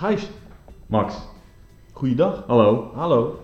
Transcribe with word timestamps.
Gijs, 0.00 0.30
Max, 0.86 1.14
goeiedag. 1.92 2.44
hallo. 2.46 2.90
Hallo. 2.94 3.40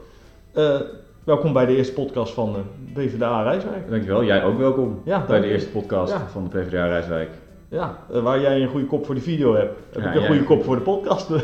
Eh, 0.53 0.81
welkom 1.25 1.53
bij 1.53 1.67
de 1.67 1.77
eerste 1.77 1.93
podcast 1.93 2.33
van 2.33 2.49
uh, 2.57 2.95
BVDA 2.95 3.43
Rijswijk. 3.43 3.91
Dankjewel. 3.91 4.25
Jij 4.25 4.45
ook 4.45 4.59
welkom 4.59 5.01
Ja, 5.05 5.25
bij 5.27 5.41
de 5.41 5.47
eerste 5.47 5.71
podcast 5.71 6.13
Ja. 6.13 6.27
van 6.29 6.45
de 6.45 6.59
PvdA 6.59 6.87
Rijswijk. 6.87 7.31
Ja, 7.69 7.99
eh, 8.13 8.21
waar 8.23 8.41
jij 8.41 8.63
een 8.63 8.69
goede 8.69 8.87
kop 8.87 9.07
voor 9.07 9.15
de 9.15 9.21
video 9.21 9.55
hebt, 9.55 9.75
heb 9.93 10.03
Ja, 10.03 10.09
ik 10.11 10.17
een 10.17 10.27
goede 10.27 10.43
kop 10.45 10.65
voor 10.65 10.77
de 10.77 10.83
podcast. 10.83 11.31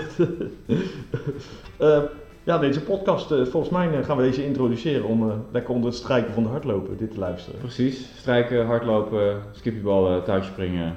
Eh, 1.79 1.99
ja, 2.43 2.59
deze 2.59 2.81
podcast, 2.83 3.31
eh, 3.31 3.45
volgens 3.45 3.73
mij 3.73 3.99
eh, 3.99 4.05
gaan 4.05 4.17
we 4.17 4.23
deze 4.23 4.45
introduceren 4.47 5.05
om 5.05 5.29
eh, 5.31 5.35
lekker 5.53 5.75
onder 5.75 5.91
het 5.91 5.99
strijken 5.99 6.33
van 6.35 6.43
de 6.43 6.49
hardlopen 6.49 6.97
dit 6.97 7.11
te 7.13 7.19
luisteren. 7.19 7.59
Precies. 7.61 8.11
Strijken, 8.17 8.67
hardlopen, 8.67 9.37
skipjeballen, 9.53 10.25
touwspringen, 10.25 10.95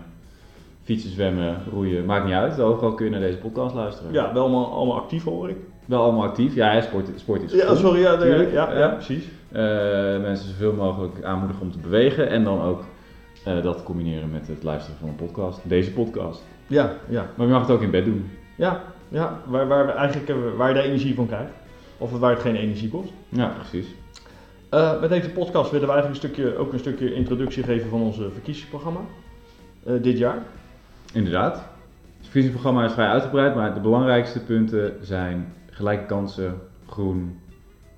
fietsen, 0.85 1.11
zwemmen, 1.11 1.57
roeien. 1.71 2.05
Maakt 2.05 2.25
niet 2.25 2.33
uit. 2.33 2.59
Overal 2.59 2.93
kun 2.93 3.05
je 3.05 3.11
naar 3.11 3.19
deze 3.19 3.37
podcast 3.37 3.75
luisteren. 3.75 4.13
Ja, 4.13 4.33
wel 4.33 4.41
allemaal, 4.43 4.71
allemaal 4.71 4.95
actief 4.95 5.23
hoor 5.23 5.49
ik. 5.49 5.55
Wel 5.85 6.01
allemaal 6.01 6.23
actief. 6.23 6.55
Ja, 6.55 6.81
sport, 6.81 7.07
sport 7.15 7.41
is 7.43 7.51
Ja, 7.53 7.67
goed. 7.67 7.77
sorry, 7.77 8.01
ja, 8.01 8.23
ja, 8.25 8.35
ja, 8.41 8.77
Ja. 8.77 8.87
precies. 8.89 9.25
Eh, 9.51 9.61
mensen 10.21 10.49
zoveel 10.49 10.73
mogelijk 10.73 11.23
aanmoedigen 11.23 11.61
om 11.61 11.71
te 11.71 11.77
bewegen. 11.79 12.29
En 12.29 12.43
dan 12.43 12.61
ook 12.61 12.83
eh, 13.45 13.63
dat 13.63 13.83
combineren 13.83 14.31
met 14.31 14.47
het 14.47 14.63
luisteren 14.63 14.99
van 14.99 15.09
een 15.09 15.15
podcast. 15.15 15.59
Deze 15.63 15.91
podcast. 15.91 16.43
Ja, 16.67 16.93
ja, 17.09 17.25
Maar 17.35 17.45
je 17.47 17.51
mag 17.53 17.61
het 17.61 17.71
ook 17.71 17.81
in 17.81 17.91
bed 17.91 18.05
doen. 18.05 18.29
ja, 18.55 18.81
ja 19.09 19.39
waar, 19.45 19.67
waar 19.67 19.85
we 19.85 19.91
eigenlijk 19.91 20.31
waar 20.57 20.67
je 20.67 20.73
de 20.73 20.81
energie 20.81 21.15
van 21.15 21.27
krijgt. 21.27 21.51
Of 21.97 22.19
waar 22.19 22.31
het 22.31 22.41
geen 22.41 22.55
energie 22.55 22.89
kost. 22.89 23.11
Ja, 23.29 23.51
precies. 23.59 23.87
Eh, 24.69 24.99
met 25.01 25.09
deze 25.09 25.29
podcast 25.29 25.71
willen 25.71 25.87
we 25.87 25.93
eigenlijk 25.93 26.23
een 26.23 26.29
stukje, 26.29 26.57
ook 26.57 26.73
een 26.73 26.79
stukje 26.79 27.13
introductie 27.13 27.63
geven 27.63 27.89
van 27.89 28.01
ons 28.01 28.15
verkiezingsprogramma. 28.33 28.99
dit 30.01 30.17
jaar. 30.17 30.37
Inderdaad. 31.15 31.55
Het 32.17 32.23
verkiezingsprogramma 32.33 32.85
is 32.85 32.93
vrij 32.93 33.07
uitgebreid, 33.07 33.55
maar 33.55 33.73
de 33.73 33.79
belangrijkste 33.79 34.43
punten 34.43 34.93
zijn 35.01 35.53
gelijke 35.69 36.05
kansen, 36.05 36.53
groen 36.85 37.39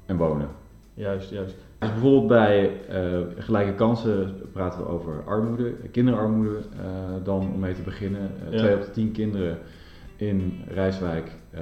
en 0.05 0.17
wonen. 0.17 0.47
Juist, 0.93 1.29
juist. 1.29 1.55
Dus 1.79 1.89
bijvoorbeeld 1.89 2.27
bij 2.27 2.71
eh, 2.89 3.19
gelijke 3.37 3.73
kansen 3.73 4.35
praten 4.51 4.79
we 4.79 4.87
over 4.87 5.23
armoede, 5.25 5.73
kinderarmoede 5.91 6.57
eh, 6.57 6.87
dan 7.23 7.39
om 7.53 7.59
mee 7.59 7.73
te 7.73 7.81
beginnen. 7.81 8.29
Eh, 8.45 8.51
Ja. 8.51 8.57
Twee 8.57 8.75
op 8.75 8.81
de 8.81 8.91
tien 8.91 9.11
kinderen 9.11 9.57
in 10.15 10.61
Rijswijk 10.67 11.31
eh, 11.51 11.61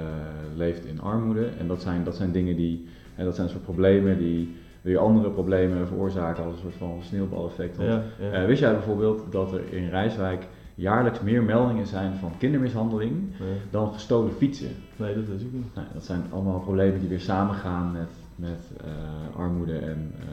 leeft 0.56 0.84
in 0.84 1.00
armoede. 1.00 1.46
En 1.58 1.66
dat 1.66 1.82
zijn, 1.82 2.04
dat 2.04 2.16
zijn 2.16 2.32
dingen 2.32 2.56
die, 2.56 2.86
en 3.14 3.24
dat 3.24 3.34
zijn 3.34 3.48
soort 3.48 3.62
problemen 3.62 4.18
die 4.18 4.56
weer 4.82 4.98
andere 4.98 5.30
problemen 5.30 5.86
veroorzaken 5.86 6.44
als 6.44 6.52
een 6.54 6.60
soort 6.60 6.74
van 6.74 6.98
sneeuwbaleffect. 7.02 7.76
Want 7.76 7.88
Ja, 7.88 8.02
ja. 8.20 8.30
eh, 8.30 8.46
wist 8.46 8.60
jij 8.60 8.72
bijvoorbeeld 8.72 9.22
dat 9.30 9.52
er 9.52 9.60
in 9.72 9.88
Rijswijk 9.88 10.46
jaarlijks 10.76 11.20
meer 11.20 11.42
meldingen 11.42 11.86
zijn 11.86 12.16
van 12.16 12.32
kindermishandeling 12.38 13.12
nee, 13.40 13.60
dan 13.70 13.92
gestolen 13.92 14.32
fietsen? 14.32 14.70
nee, 14.96 15.14
dat 15.14 15.24
is 15.36 15.42
ik 15.42 15.52
niet. 15.52 15.74
Nou, 15.74 15.86
dat 15.92 16.04
zijn 16.04 16.22
allemaal 16.32 16.60
problemen 16.60 17.00
die 17.00 17.08
weer 17.08 17.20
samengaan 17.20 17.92
met, 17.92 18.10
met 18.36 18.60
eh, 18.84 19.38
armoede 19.38 19.78
en 19.78 20.12
eh, 20.20 20.26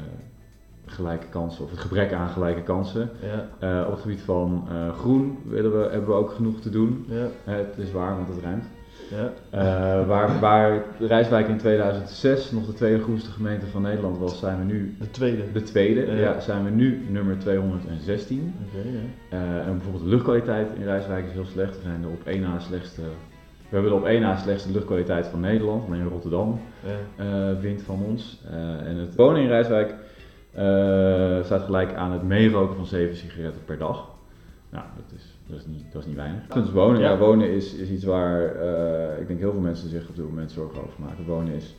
gelijke 0.86 1.28
kansen, 1.28 1.64
of 1.64 1.70
het 1.70 1.80
gebrek 1.80 2.14
aan 2.14 2.30
gelijke 2.30 2.62
kansen. 2.62 3.10
Ja, 3.22 3.48
Eh, 3.60 3.86
op 3.86 3.92
het 3.92 4.02
gebied 4.02 4.22
van 4.22 4.68
groen 4.98 5.38
willen 5.48 5.72
we, 5.72 5.90
hebben 5.92 6.10
we 6.10 6.16
ook 6.16 6.32
genoeg 6.32 6.60
te 6.60 6.70
doen. 6.70 7.06
ja, 7.10 7.28
het 7.44 7.78
is 7.78 7.92
waar, 7.92 8.16
want 8.16 8.28
het 8.28 8.44
ruimt. 8.44 8.66
Ja. 9.10 9.34
Eh, 9.50 10.08
waar, 10.08 10.40
waar 10.40 10.84
Rijswijk 11.00 11.48
in 11.48 11.58
2006 11.58 12.52
nog 12.52 12.66
de 12.66 12.74
tweede 12.74 13.04
groenste 13.04 13.32
gemeente 13.32 13.66
van 13.66 13.82
Nederland 13.82 14.18
was, 14.18 14.40
zijn 14.40 14.58
we 14.60 14.64
nu 14.64 14.96
De 15.00 15.12
tweede. 15.12 15.52
de 15.52 15.64
tweede. 15.64 16.06
Ja. 16.06 16.14
Ja, 16.14 16.40
zijn 16.40 16.64
we 16.64 16.70
nu 16.70 17.06
nummer 17.10 17.40
216. 17.40 18.54
Oké, 18.68 18.88
ja. 18.88 19.38
Eh, 19.38 19.68
en 19.68 19.74
bijvoorbeeld 19.74 20.04
de 20.04 20.10
luchtkwaliteit 20.10 20.68
in 20.78 20.84
Rijswijk 20.84 21.26
is 21.26 21.34
heel 21.34 21.46
slecht. 21.46 21.76
We 21.76 21.82
zijn 21.84 22.02
de 22.02 22.08
op 22.08 22.22
één 22.28 22.42
na 22.42 22.60
slechtste. 22.60 23.02
We 23.70 23.80
hebben 23.80 23.92
de 23.92 23.98
op 23.98 24.06
één 24.06 24.22
na 24.22 24.38
slechtste 24.38 24.72
luchtkwaliteit 24.72 25.28
van 25.28 25.40
Nederland. 25.40 25.86
Alleen 25.88 26.08
Rotterdam 26.08 26.60
ja. 26.84 27.24
eh 27.24 27.60
wint 27.62 27.82
van 27.82 28.04
ons. 28.04 28.42
Eh, 28.52 28.88
en 28.88 28.96
het 28.98 29.16
wonen 29.16 29.42
in 29.42 29.48
Rijswijk 29.48 29.96
eh, 30.52 31.44
staat 31.44 31.62
gelijk 31.64 31.94
aan 31.94 32.12
het 32.12 32.24
meeroken 32.24 32.76
van 32.76 32.86
7 32.86 33.16
sigaretten 33.16 33.66
per 33.66 33.78
dag. 33.78 34.12
Dat 35.54 35.62
is, 35.62 35.68
niet, 35.68 35.92
dat 35.92 36.02
is 36.02 36.08
niet 36.08 36.16
weinig. 36.16 36.48
Dus 36.48 36.72
wonen, 36.72 37.02
Ja. 37.02 37.10
ja. 37.12 37.18
wonen 37.18 37.50
is, 37.50 37.74
is 37.74 37.90
iets 37.90 38.04
waar 38.04 38.56
eh, 38.56 39.22
ik 39.22 39.28
denk 39.28 39.40
heel 39.40 39.52
veel 39.52 39.62
mensen 39.62 39.90
zich 39.90 40.10
op 40.10 40.16
dit 40.16 40.26
moment 40.26 40.52
zorgen 40.52 40.84
over 40.84 41.02
maken. 41.02 41.26
Wonen 41.26 41.54
is, 41.54 41.76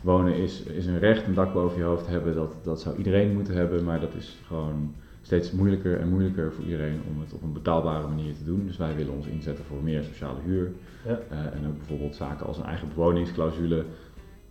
wonen 0.00 0.34
is, 0.34 0.62
is 0.62 0.86
een 0.86 0.98
recht, 0.98 1.26
een 1.26 1.34
dak 1.34 1.52
boven 1.52 1.78
je 1.78 1.84
hoofd 1.84 2.06
hebben. 2.06 2.34
Dat, 2.34 2.54
dat 2.62 2.80
zou 2.80 2.96
iedereen 2.96 3.32
moeten 3.32 3.54
hebben, 3.54 3.84
maar 3.84 4.00
dat 4.00 4.14
is 4.14 4.38
gewoon 4.46 4.94
steeds 5.22 5.52
moeilijker 5.52 6.00
en 6.00 6.08
moeilijker 6.08 6.52
voor 6.52 6.64
iedereen 6.64 7.00
om 7.10 7.20
het 7.20 7.32
op 7.32 7.42
een 7.42 7.52
betaalbare 7.52 8.08
manier 8.08 8.34
te 8.34 8.44
doen. 8.44 8.66
Dus 8.66 8.76
wij 8.76 8.94
willen 8.96 9.12
ons 9.12 9.26
inzetten 9.26 9.64
voor 9.64 9.82
meer 9.82 10.02
sociale 10.02 10.40
huur. 10.44 10.72
Ja. 11.06 11.20
Eh, 11.30 11.38
en 11.38 11.66
ook 11.66 11.78
bijvoorbeeld 11.78 12.14
zaken 12.16 12.46
als 12.46 12.58
een 12.58 12.64
eigen 12.64 12.88
bewoningsclausule 12.88 13.84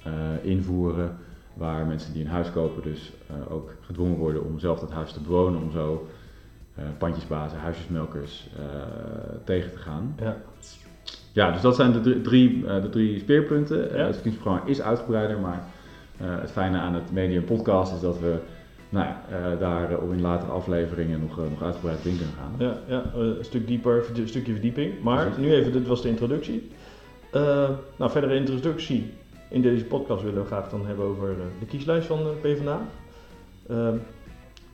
eh, 0.03 0.12
invoeren. 0.41 1.18
Waar 1.53 1.85
mensen 1.85 2.13
die 2.13 2.24
een 2.24 2.30
huis 2.30 2.51
kopen 2.51 2.84
dus 2.84 3.13
ook 3.50 3.74
gedwongen 3.81 4.18
worden 4.18 4.44
om 4.44 4.59
zelf 4.59 4.80
dat 4.80 4.91
huis 4.91 5.13
te 5.13 5.22
bewonen. 5.22 5.62
Om 5.62 5.72
zo 5.72 6.07
pandjesbazen, 6.98 7.60
huisjesmelkers 7.60 8.48
eh, 8.58 8.64
tegen 9.44 9.72
te 9.72 9.78
gaan. 9.78 10.16
ja. 10.20 10.38
Ja, 11.32 11.52
dus 11.52 11.62
dat 11.62 11.76
zijn 11.76 11.92
de 11.92 12.02
drie, 12.02 12.22
drie, 12.22 12.68
eh, 12.68 12.82
de 12.82 12.90
drie 12.90 13.20
speerpunten. 13.20 13.90
Eh, 13.92 13.98
Ja. 13.98 14.04
het 14.06 14.14
verkiezingsprogramma 14.14 14.70
is 14.70 14.82
uitgebreider, 14.82 15.40
maar 15.40 15.64
eh, 16.18 16.28
het 16.42 16.52
fijne 16.52 16.78
aan 16.78 16.94
het 16.94 17.12
Medium 17.12 17.44
Podcast 17.44 17.94
is 17.94 18.00
dat 18.00 18.20
we 18.20 18.36
nou 18.90 19.06
ja, 19.06 19.22
eh, 19.30 19.60
daar 19.60 19.92
eh, 19.92 20.04
op 20.04 20.12
in 20.12 20.22
latere 20.22 20.52
afleveringen 20.52 21.20
nog, 21.20 21.40
eh, 21.40 21.44
nog 21.50 21.64
uitgebreid 21.64 22.06
in 22.06 22.18
kunnen 22.18 22.34
gaan. 22.36 22.54
Ja, 22.58 22.78
ja, 22.88 23.04
eh, 23.14 23.20
een 23.20 23.38
stuk 23.46 23.68
dieper, 23.68 24.06
een 24.16 24.28
stukje 24.28 24.52
verdieping. 24.52 25.02
Maar 25.02 25.26
Precies. 25.26 25.44
nu 25.44 25.54
even, 25.54 25.72
dit 25.72 25.88
was 25.88 26.02
de 26.02 26.10
introductie. 26.10 26.72
Eh, 27.32 27.70
nou, 27.98 28.12
verdere 28.12 28.36
introductie 28.36 29.12
in 29.50 29.62
deze 29.62 29.86
podcast 29.86 30.24
willen 30.24 30.42
we 30.42 30.48
graag 30.48 30.70
dan 30.70 30.86
hebben 30.86 31.06
over 31.06 31.30
eh, 31.30 31.36
de 31.60 31.66
kieslijst 31.66 32.08
van 32.08 32.24
de 32.24 32.30
PvdA. 32.42 32.80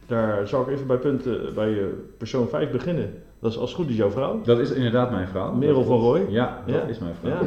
Daar 0.09 0.47
zal 0.47 0.61
ik 0.61 0.67
even 0.67 0.87
bij 0.87 0.97
punten, 0.97 1.53
bij 1.55 1.79
eh, 1.79 1.85
persoon 2.17 2.47
5 2.47 2.71
beginnen. 2.71 3.13
Dat 3.39 3.51
is 3.51 3.57
als 3.57 3.73
goed 3.73 3.89
is 3.89 3.95
jouw 3.95 4.09
vrouw. 4.11 4.41
Dat 4.43 4.59
is 4.59 4.71
inderdaad 4.71 5.11
mijn 5.11 5.27
vrouw. 5.27 5.53
Merel 5.53 5.83
van. 5.83 5.99
Rooij. 5.99 6.25
Ja, 6.29 6.61
dat 6.65 6.75
Ja. 6.75 6.81
is 6.81 6.99
mijn 6.99 7.13
vrouw. 7.19 7.31
Ja. 7.31 7.39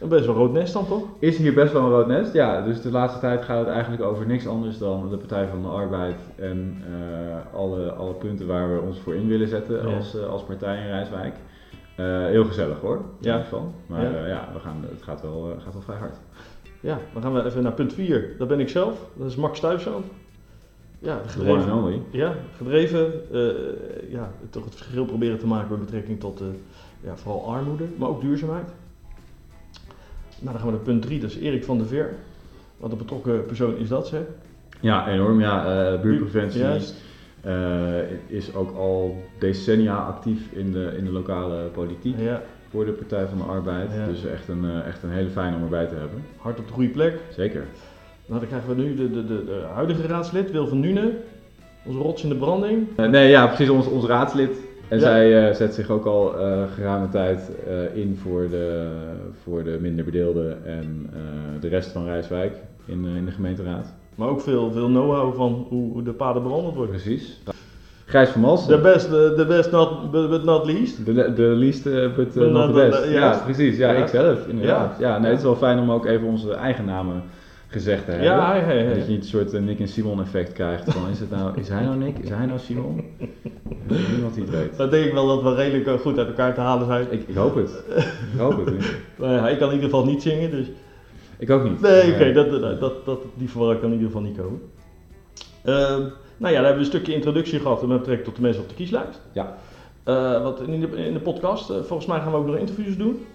Een 0.00 0.08
best 0.08 0.26
wel 0.26 0.34
rood 0.34 0.52
nest 0.52 0.72
dan 0.72 0.86
toch? 0.86 1.02
Is 1.18 1.36
hier 1.38 1.54
best 1.54 1.72
wel 1.72 1.82
een 1.82 1.90
rood 1.90 2.06
nest? 2.06 2.32
Ja, 2.32 2.62
dus 2.64 2.80
de 2.82 2.90
laatste 2.90 3.20
tijd 3.20 3.42
gaat 3.44 3.58
het 3.58 3.68
eigenlijk 3.68 4.02
over 4.02 4.26
niks 4.26 4.46
anders 4.46 4.78
dan 4.78 5.08
de 5.10 5.16
Partij 5.16 5.46
van 5.46 5.62
de 5.62 5.68
Arbeid 5.68 6.16
en 6.36 6.82
eh, 6.86 7.54
alle, 7.58 7.90
alle 7.92 8.12
punten 8.12 8.46
waar 8.46 8.74
we 8.74 8.80
ons 8.80 8.98
voor 8.98 9.14
in 9.14 9.28
willen 9.28 9.48
zetten 9.48 9.88
Ja. 9.88 9.94
als, 9.96 10.16
eh, 10.16 10.26
als 10.28 10.42
partij 10.42 10.76
in 10.80 10.86
Rijswijk. 10.86 11.34
Heel 12.30 12.44
gezellig 12.44 12.80
hoor, 12.80 13.02
Ja. 13.20 13.36
ja. 13.36 13.42
van. 13.44 13.72
Maar 13.86 14.02
Ja. 14.28 14.48
we 14.52 14.58
gaan, 14.58 14.84
het 14.90 15.02
gaat 15.02 15.22
wel, 15.22 15.54
gaat 15.64 15.72
wel 15.72 15.82
vrij 15.82 15.96
hard. 15.96 16.16
Ja, 16.80 16.98
dan 17.12 17.22
gaan 17.22 17.34
we 17.34 17.44
even 17.44 17.62
naar 17.62 17.72
punt 17.72 17.92
4. 17.92 18.34
Dat 18.38 18.48
ben 18.48 18.60
ik 18.60 18.68
zelf. 18.68 19.06
Dat 19.14 19.26
is 19.26 19.36
Max 19.36 19.60
Thuisland. 19.60 20.04
Ja, 21.02 21.20
gedreven. 21.26 22.02
Ja, 22.10 22.34
gedreven. 22.56 23.12
eh, 23.32 24.10
ja, 24.10 24.30
toch 24.50 24.64
het 24.64 24.74
verschil 24.74 25.04
proberen 25.04 25.38
te 25.38 25.46
maken 25.46 25.70
met 25.70 25.80
betrekking 25.80 26.20
tot 26.20 26.40
eh, 26.40 26.46
ja, 27.00 27.16
vooral 27.16 27.46
armoede, 27.54 27.84
maar 27.96 28.08
ook 28.08 28.20
duurzaamheid. 28.20 28.66
Nou, 30.38 30.52
dan 30.52 30.54
gaan 30.54 30.66
we 30.66 30.70
naar 30.72 30.80
punt 30.84 31.02
3, 31.02 31.20
dat 31.20 31.30
is 31.30 31.36
Erik 31.38 31.64
van 31.64 31.78
der 31.78 31.86
Veer. 31.86 32.14
Wat 32.76 32.92
een 32.92 32.98
betrokken 32.98 33.46
persoon 33.46 33.76
is 33.76 33.88
dat, 33.88 34.06
zeg? 34.06 34.20
Ja, 34.80 35.08
enorm. 35.08 35.40
Ja, 35.40 35.92
eh, 35.92 36.00
buurtpreventie 36.00 36.60
Juist. 36.60 36.94
is 38.26 38.54
ook 38.54 38.76
al 38.76 39.22
decennia 39.38 39.96
actief 39.96 40.52
in 40.52 40.72
de, 40.72 40.94
in 40.96 41.04
de 41.04 41.12
lokale 41.12 41.62
politiek 41.64 42.18
Ja, 42.18 42.42
voor 42.70 42.84
de 42.84 42.92
Partij 42.92 43.26
van 43.26 43.38
de 43.38 43.44
Arbeid. 43.44 43.92
Ja. 43.94 44.06
Dus 44.06 44.24
echt 44.24 44.48
een, 44.48 44.82
echt 44.82 45.02
een 45.02 45.10
hele 45.10 45.30
fijne 45.30 45.56
om 45.56 45.62
erbij 45.62 45.86
te 45.86 45.94
hebben. 45.94 46.24
hard 46.36 46.58
op 46.58 46.66
de 46.66 46.72
goede 46.72 46.88
plek. 46.90 47.18
Zeker. 47.30 47.64
Nou, 48.26 48.40
dan 48.40 48.48
krijgen 48.48 48.68
we 48.76 48.82
nu 48.82 48.94
de, 48.94 49.10
de, 49.10 49.26
de, 49.26 49.44
de 49.44 49.60
huidige 49.74 50.06
raadslid, 50.06 50.50
Wil 50.50 50.66
van 50.66 50.80
Nuenen. 50.80 51.12
Onze 51.86 51.98
rots 51.98 52.22
in 52.22 52.28
de 52.28 52.34
branding. 52.34 52.86
Eh, 52.96 53.08
nee, 53.08 53.28
ja, 53.28 53.46
precies, 53.46 53.68
ons, 53.68 53.86
ons 53.86 54.04
raadslid. 54.06 54.50
En 54.88 54.98
Ja. 54.98 55.04
zij 55.04 55.48
eh, 55.48 55.54
zet 55.54 55.74
zich 55.74 55.90
ook 55.90 56.04
al 56.06 56.38
eh 56.38 56.62
geruime 56.74 57.08
tijd 57.08 57.50
in 57.94 58.18
voor 58.22 58.46
de, 58.50 58.86
voor 59.42 59.64
de 59.64 59.78
minder 59.80 60.04
bedeelden 60.04 60.64
en 60.66 61.10
de 61.60 61.68
rest 61.68 61.90
van 61.90 62.04
Rijswijk 62.04 62.56
in, 62.86 63.04
in 63.16 63.24
de 63.24 63.30
gemeenteraad. 63.30 63.92
Maar 64.14 64.28
ook 64.28 64.40
veel, 64.40 64.72
veel 64.72 64.86
know-how 64.86 65.34
van 65.36 65.66
hoe, 65.68 65.92
hoe 65.92 66.02
de 66.02 66.12
paden 66.12 66.42
bewandeld 66.42 66.74
worden. 66.74 66.94
Precies. 66.94 67.40
Gijs 68.04 68.28
van 68.28 68.40
De 68.40 68.46
Malsen. 68.46 68.82
best, 68.82 69.10
de, 69.10 69.32
de 69.36 69.46
best 69.46 69.70
not, 69.70 70.10
but 70.10 70.44
not 70.44 70.66
least. 70.66 71.04
De, 71.06 71.32
de 71.32 71.42
least, 71.42 71.84
but 71.84 71.94
uh, 71.96 72.14
But 72.42 72.50
not 72.52 72.66
the 72.66 72.72
best. 72.72 73.04
ja. 73.04 73.10
Ja, 73.10 73.40
precies. 73.44 73.76
Ja, 73.76 73.92
Ja. 73.92 74.02
ik 74.02 74.08
zelf, 74.08 74.46
inderdaad. 74.48 74.96
Ja, 74.98 75.18
nee, 75.18 75.28
het 75.30 75.38
is 75.38 75.44
wel 75.44 75.56
fijn 75.56 75.78
om 75.78 75.90
ook 75.90 76.06
even 76.06 76.26
onze 76.26 76.52
eigen 76.54 76.84
namen 76.84 77.22
gezegd 77.72 78.04
te 78.04 78.10
hebben. 78.10 78.28
Ja, 78.28 78.50
hey, 78.50 78.60
hey, 78.60 78.84
hey. 78.84 78.94
Dat 78.94 79.04
je 79.04 79.10
niet 79.10 79.22
een 79.22 79.28
soort 79.28 79.52
eh, 79.52 79.60
Nick 79.60 79.80
en 79.80 79.88
Simon 79.88 80.20
effect 80.20 80.52
krijgt 80.52 80.92
van 80.92 81.10
is, 81.10 81.20
het 81.20 81.30
nou, 81.30 81.60
is 81.60 81.68
hij 81.68 81.82
nou 81.82 81.96
Nick? 81.96 82.18
Is 82.18 82.28
hij 82.28 82.46
nou 82.46 82.58
Simon? 82.58 83.04
Niemand 84.12 84.34
die 84.34 84.44
het 84.44 84.52
weet. 84.52 84.76
Dan 84.76 84.90
denk 84.90 85.04
ik 85.04 85.12
wel 85.12 85.26
dat 85.26 85.42
we 85.42 85.54
redelijk 85.54 85.86
eh, 85.86 85.94
goed 85.94 86.18
uit 86.18 86.28
elkaar 86.28 86.54
te 86.54 86.60
halen 86.60 86.86
zijn. 86.86 87.06
Ik, 87.10 87.28
ik 87.28 87.34
hoop 87.34 87.54
het. 87.54 87.70
Ik 88.32 88.38
hoop 88.38 88.66
het. 88.66 88.96
Nou 89.16 89.32
ja, 89.32 89.48
ik 89.52 89.58
kan 89.58 89.68
in 89.68 89.74
ieder 89.74 89.90
geval 89.90 90.04
niet 90.04 90.22
zingen, 90.22 90.50
dus... 90.50 90.66
Ik 91.38 91.50
ook 91.50 91.64
niet. 91.64 91.80
Nee, 91.80 92.12
oké, 92.12 92.24
Eh, 92.24 92.34
dat, 92.34 92.50
dat, 92.50 92.80
dat, 92.80 93.04
dat, 93.04 93.20
die 93.34 93.50
verwarring 93.50 93.80
kan 93.80 93.92
in 93.92 93.96
ieder 93.96 94.10
geval 94.10 94.26
niet 94.26 94.36
komen. 94.38 94.60
Ehm, 95.64 96.00
nou 96.36 96.52
ja, 96.52 96.60
dan 96.60 96.64
hebben 96.64 96.72
we 96.72 96.78
een 96.78 96.84
stukje 96.84 97.14
introductie 97.14 97.60
gehad 97.60 97.86
met 97.86 97.98
betrekking 97.98 98.24
tot 98.26 98.36
de 98.36 98.42
mensen 98.42 98.62
op 98.62 98.68
de 98.68 98.74
kieslijst. 98.74 99.20
Ja. 99.32 99.56
Eh, 100.04 100.42
wat 100.42 100.60
in 100.60 100.80
de, 100.80 100.86
in 100.96 101.12
de 101.12 101.20
podcast, 101.20 101.66
volgens 101.66 102.06
mij 102.06 102.20
gaan 102.20 102.30
we 102.30 102.36
ook 102.36 102.46
nog 102.46 102.56
interviews 102.56 102.96
doen. 102.96 103.26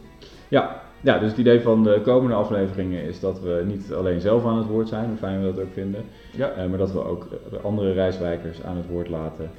Ja, 0.47 0.81
ja, 1.01 1.19
dus 1.19 1.29
het 1.29 1.37
idee 1.37 1.61
van 1.61 1.83
de 1.83 2.01
komende 2.03 2.35
afleveringen 2.35 3.03
is 3.03 3.19
dat 3.19 3.41
we 3.41 3.63
niet 3.65 3.93
alleen 3.93 4.21
zelf 4.21 4.45
aan 4.45 4.57
het 4.57 4.67
woord 4.67 4.87
zijn, 4.87 5.07
hoe 5.07 5.17
fijn 5.17 5.39
we 5.39 5.53
dat 5.53 5.63
ook 5.63 5.73
vinden, 5.73 6.03
Ja, 6.31 6.49
eh, 6.49 6.69
maar 6.69 6.77
dat 6.77 6.91
we 6.91 7.03
ook 7.03 7.27
eh, 7.51 7.63
andere 7.63 7.93
reiswijkers 7.93 8.63
aan 8.63 8.77
het 8.77 8.87
woord 8.87 9.09
laten 9.09 9.49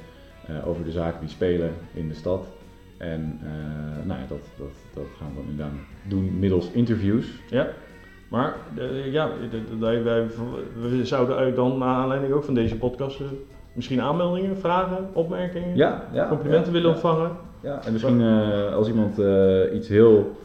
eh, 0.47 0.67
over 0.67 0.83
de 0.83 0.91
zaken 0.91 1.19
die 1.19 1.29
spelen 1.29 1.71
in 1.93 2.07
de 2.07 2.13
stad. 2.13 2.47
En 2.97 3.39
nou 4.05 4.19
ja, 4.19 4.25
dat, 4.27 4.39
dat, 4.57 4.71
dat 4.93 5.05
gaan 5.19 5.27
we 5.29 5.35
dan 5.35 5.49
inderdaad 5.49 5.73
doen 6.07 6.39
middels 6.39 6.71
interviews. 6.71 7.27
ja. 7.49 7.67
Maar 8.29 8.55
ja, 9.11 9.29
wij, 9.79 10.03
wij, 10.03 10.25
we 10.79 11.05
zouden 11.05 11.55
dan, 11.55 11.77
naar 11.77 11.95
aanleiding 11.95 12.33
ook 12.33 12.43
van 12.43 12.53
deze 12.53 12.77
podcast, 12.77 13.21
misschien 13.73 14.01
aanmeldingen, 14.01 14.57
vragen, 14.57 15.09
opmerkingen, 15.13 15.75
Ja, 15.75 16.03
ja. 16.13 16.27
complimenten 16.27 16.73
willen 16.73 16.89
ontvangen. 16.89 17.31
Ja, 17.61 17.85
en 17.85 17.91
misschien 17.91 18.21
als 18.73 18.87
iemand 18.87 19.17
iets 19.73 19.87
heel 19.87 20.35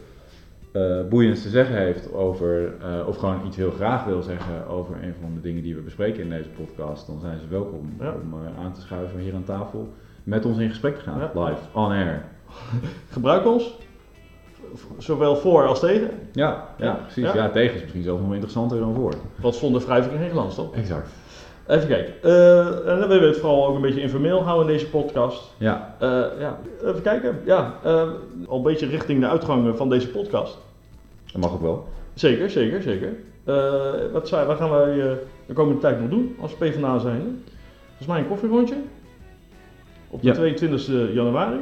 eh, 0.75 1.01
boeiends 1.09 1.43
te 1.43 1.49
zeggen 1.49 1.77
heeft 1.77 2.13
over, 2.13 2.75
eh, 2.83 3.09
of 3.09 3.17
gewoon 3.17 3.47
iets 3.47 3.57
heel 3.57 3.71
graag 3.71 4.05
wil 4.05 4.23
zeggen 4.23 4.67
over 4.69 4.95
een 5.03 5.15
van 5.21 5.35
de 5.35 5.41
dingen 5.41 5.63
die 5.63 5.75
we 5.75 5.81
bespreken 5.81 6.23
in 6.23 6.31
deze 6.31 6.49
podcast, 6.49 7.07
dan 7.07 7.21
zijn 7.21 7.39
ze 7.39 7.49
welkom 7.49 7.95
Ja. 8.01 8.15
om 8.23 8.35
eh, 8.35 8.65
aan 8.65 8.73
te 8.73 8.81
schuiven 8.81 9.19
hier 9.21 9.35
aan 9.35 9.45
tafel 9.45 9.89
met 10.25 10.45
ons 10.45 10.59
in 10.59 10.69
gesprek 10.69 10.95
te 10.97 11.01
gaan, 11.03 11.19
Ja. 11.19 11.31
live, 11.45 11.61
on 11.73 11.91
air. 11.91 12.23
Gebruik 13.13 13.47
ons, 13.47 13.79
zowel 14.99 15.37
voor 15.37 15.67
als 15.67 15.81
tegen. 15.81 16.11
Ja, 16.33 16.69
ja, 16.79 16.85
Ja. 16.85 16.93
precies. 16.95 17.25
Ja. 17.25 17.35
Ja. 17.35 17.51
tegen 17.51 17.75
is 17.75 17.81
misschien 17.81 18.03
zelfs 18.03 18.23
nog 18.23 18.33
interessanter 18.33 18.79
dan 18.79 18.95
voor. 18.95 19.13
Wat 19.41 19.55
zonder 19.55 19.81
wrijving 19.85 20.19
geen 20.21 20.31
glans, 20.31 20.55
toch? 20.55 20.75
Exact. 20.75 21.09
Even 21.67 21.89
kijken. 21.89 22.15
Eh, 22.23 22.67
en 22.69 22.99
dan 22.99 23.09
willen 23.09 23.21
we 23.21 23.27
het 23.27 23.39
vooral 23.39 23.67
ook 23.67 23.75
een 23.75 23.81
beetje 23.83 24.01
informeel 24.01 24.43
houden 24.43 24.67
in 24.67 24.73
deze 24.73 24.91
podcast. 24.91 25.55
Ja, 25.59 25.95
Eh, 25.99 26.09
ja, 26.39 26.59
even 26.85 27.03
kijken. 27.03 27.41
Ja, 27.45 27.75
eh, 27.85 28.09
al 28.47 28.57
een 28.57 28.63
beetje 28.63 28.87
richting 28.87 29.21
de 29.21 29.29
uitgang 29.29 29.77
van 29.77 29.89
deze 29.89 30.09
podcast. 30.11 30.59
dat 31.33 31.43
mag 31.43 31.53
ook 31.53 31.61
wel. 31.63 31.89
Zeker, 32.15 32.51
zeker, 32.51 32.83
zeker. 32.83 33.13
Wat, 34.13 34.29
zou- 34.29 34.47
wat 34.47 34.57
gaan 34.57 34.71
wij 34.71 34.95
de 35.47 35.53
komende 35.55 35.81
tijd 35.81 36.01
nog 36.01 36.09
doen 36.11 36.37
als 36.41 36.53
PvdA 36.55 36.99
zijn? 36.99 37.43
Volgens 37.87 38.07
mij 38.09 38.19
een 38.19 38.29
koffierondje. 38.29 38.75
Op 40.11 40.21
de 40.23 40.27
Ja. 40.29 40.35
22 40.35 41.13
januari. 41.15 41.57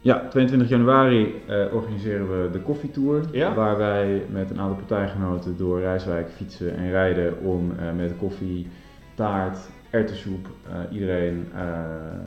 Ja, 0.00 0.26
22 0.30 0.68
januari 0.68 1.34
organiseren 1.72 2.28
we 2.42 2.50
de 2.50 2.58
koffietour. 2.60 3.20
Ja. 3.32 3.54
Waar 3.54 3.76
wij 3.78 4.22
met 4.30 4.50
een 4.50 4.60
aantal 4.60 4.76
partijgenoten 4.76 5.56
door 5.56 5.80
Rijswijk 5.80 6.28
fietsen 6.30 6.76
en 6.76 6.90
rijden 6.90 7.34
om 7.42 7.72
met 7.96 8.12
koffie, 8.18 8.68
taart, 9.16 9.58
erwtensoep 9.90 10.48
eh, 10.68 10.92
iedereen, 10.92 11.48
eh, 11.54 11.60
eh, 11.62 12.20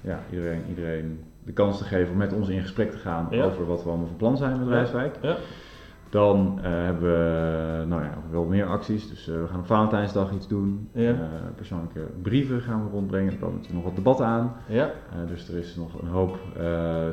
ja, 0.00 0.20
iedereen, 0.30 0.62
iedereen 0.68 1.20
de 1.44 1.52
kans 1.52 1.78
te 1.78 1.84
geven 1.84 2.12
om 2.12 2.18
met 2.18 2.32
ons 2.32 2.48
in 2.48 2.60
gesprek 2.60 2.90
te 2.90 2.98
gaan 2.98 3.26
Ja. 3.30 3.44
over 3.44 3.66
wat 3.66 3.82
we 3.82 3.88
allemaal 3.88 4.06
van 4.06 4.16
plan 4.16 4.36
zijn 4.36 4.58
met. 4.58 4.68
Rijswijk. 4.68 5.18
Ja. 5.22 5.36
Dan 6.10 6.58
hebben 6.62 7.02
we 7.10 7.84
nou 7.86 8.02
ja, 8.02 8.14
wel 8.30 8.44
meer 8.44 8.66
acties. 8.66 9.08
Dus 9.08 9.26
we 9.26 9.46
gaan 9.50 9.58
op 9.60 9.66
Valentijnsdag 9.66 10.32
iets 10.32 10.48
doen. 10.48 10.88
Ja. 10.92 11.28
Persoonlijke 11.56 12.06
brieven 12.22 12.60
gaan 12.60 12.84
we 12.84 12.90
rondbrengen. 12.90 13.32
Er 13.32 13.38
komen 13.38 13.54
natuurlijk 13.54 13.84
nog 13.84 13.84
wat 13.84 13.96
debatten 13.96 14.26
aan. 14.26 14.52
Ja, 14.68 14.90
dus 15.26 15.48
er 15.48 15.58
is 15.58 15.76
nog 15.76 16.02
een 16.02 16.08
hoop 16.08 16.38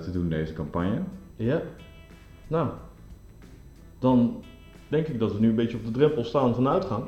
te 0.02 0.10
doen 0.12 0.24
in 0.24 0.30
deze 0.30 0.54
campagne. 0.54 1.00
ja. 1.36 1.62
Nou, 2.48 2.70
dan 4.00 4.44
denk 4.88 5.08
ik 5.08 5.20
dat 5.20 5.34
we 5.34 5.40
nu 5.40 5.50
een 5.50 5.56
beetje 5.56 5.78
op 5.78 5.86
de 5.86 5.92
drempel 5.92 6.24
staan 6.24 6.54
van 6.56 6.64
de 6.64 6.70
uitgang. 6.70 7.04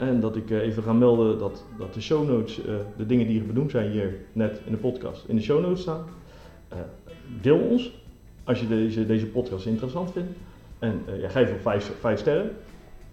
En 0.00 0.20
dat 0.20 0.36
ik 0.36 0.50
eh, 0.50 0.60
even 0.60 0.82
ga 0.82 0.92
melden 0.92 1.38
dat, 1.38 1.64
dat 1.78 1.94
de 1.94 2.00
show 2.00 2.28
notes, 2.28 2.64
eh, 2.64 2.74
de 2.96 3.06
dingen 3.06 3.26
die 3.26 3.40
er 3.40 3.46
benoemd 3.46 3.70
zijn 3.70 3.90
hier 3.90 4.14
net 4.32 4.60
in 4.64 4.72
de 4.72 4.78
podcast, 4.78 5.24
in 5.28 5.36
de 5.36 5.42
show 5.42 5.60
notes 5.62 5.80
staan. 5.80 6.04
Eh, 6.68 6.78
deel 7.40 7.58
ons 7.58 7.92
als 8.44 8.60
je 8.60 8.68
deze, 8.68 9.06
deze 9.06 9.26
podcast 9.26 9.66
interessant 9.66 10.12
vindt. 10.12 10.28
En 10.78 11.02
ja, 11.20 11.28
geef 11.28 11.52
op 11.52 11.60
vijf, 11.60 11.92
vijf 12.00 12.18
sterren. 12.20 12.50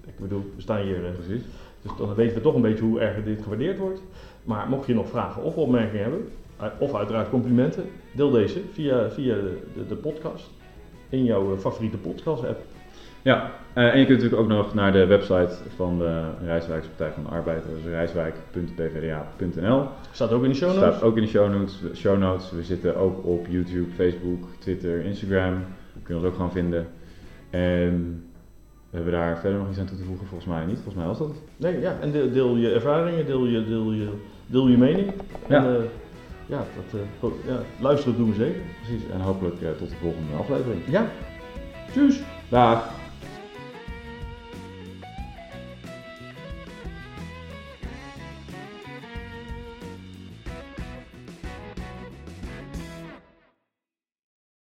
Ik 0.06 0.20
bedoel, 0.20 0.52
we 0.56 0.62
staan 0.62 0.82
hier, 0.82 1.00
Precies. 1.00 1.44
dus 1.82 1.92
dan 1.98 2.16
weten 2.16 2.36
we 2.36 2.42
toch 2.42 2.56
een 2.56 2.62
beetje 2.62 2.84
hoe 2.84 3.00
erg 3.00 3.24
dit 3.24 3.42
gewaardeerd 3.42 3.78
wordt. 3.78 4.02
Maar 4.44 4.70
mocht 4.70 4.88
je 4.88 4.94
nog 4.94 5.10
vragen 5.10 5.44
of 5.44 5.56
opmerkingen 5.56 6.02
hebben, 6.02 6.28
of 6.80 6.96
uiteraard 6.96 7.30
complimenten, 7.30 7.84
deel 8.16 8.32
deze 8.32 8.62
via, 8.72 9.10
via 9.10 9.36
de, 9.36 9.60
de, 9.74 9.88
de 9.88 9.96
podcast 9.96 10.50
in 11.10 11.24
jouw 11.24 11.58
favoriete 11.58 11.98
podcast-app. 11.98 12.60
Ja, 13.28 13.52
eh, 13.74 13.94
en 13.94 14.00
je 14.00 14.06
kunt 14.06 14.22
natuurlijk 14.22 14.42
ook 14.42 14.58
nog 14.58 14.74
naar 14.74 14.92
de 14.92 15.06
website 15.06 15.54
van 15.76 15.98
de 15.98 16.24
Rijswijkse 16.44 16.90
Partij 16.90 17.12
van 17.12 17.24
de 17.24 17.30
Arbeid. 17.30 17.64
Dat 17.64 17.78
is 17.78 17.86
rijswijk.pvda.nl. 17.86 19.88
Staat 20.12 20.32
ook 20.32 20.44
in 20.44 20.50
de 20.50 20.56
show 20.56 20.70
notes. 20.70 20.96
Staat 20.96 21.04
ook 21.04 21.16
in 21.16 21.22
de 21.22 21.28
show 21.28 21.52
notes, 21.52 21.82
show 21.94 22.18
notes. 22.18 22.52
We 22.52 22.64
zitten 22.64 22.96
ook 22.96 23.26
op 23.26 23.46
YouTube, 23.50 23.92
Facebook, 23.96 24.48
Twitter, 24.60 25.06
Instagram. 25.06 25.64
Kun 26.04 26.16
je 26.16 26.16
ons 26.16 26.26
ook 26.30 26.36
gewoon 26.36 26.52
vinden. 26.52 26.88
En 27.50 28.24
we 28.90 28.96
hebben 28.96 29.14
daar 29.14 29.40
verder 29.40 29.60
nog 29.60 29.70
iets 29.70 29.80
aan 29.80 29.86
toe 29.86 29.98
te 29.98 30.04
voegen? 30.04 30.28
Volgens 30.28 30.50
mij 30.50 30.66
niet. 30.66 30.76
Volgens 30.76 30.96
mij 30.96 31.06
was 31.06 31.18
dat 31.18 31.28
het. 31.28 31.38
Nee, 31.58 31.80
ja, 31.80 31.98
en 32.02 32.12
deel, 32.12 32.32
deel 32.32 32.56
je 32.56 32.74
ervaringen, 32.74 33.26
deel 33.26 33.46
je, 33.46 33.66
deel 33.66 33.92
je, 33.92 34.10
deel 34.46 34.68
je 34.68 34.78
mening. 34.78 35.12
Ja. 35.50 35.66
Eh, 35.66 35.84
ja, 36.46 36.58
dat, 36.58 37.02
goed, 37.20 37.34
ja, 37.48 37.60
luisteren 37.80 38.18
doen 38.18 38.30
we 38.30 38.36
zeker. 38.36 38.62
Precies. 38.82 39.10
En 39.14 39.20
hopelijk 39.20 39.56
tot 39.78 39.90
de 39.90 39.96
volgende 39.96 40.36
aflevering. 40.38 40.82
Ja, 40.88 41.10
tjus! 41.92 42.22
Dag! 42.52 42.97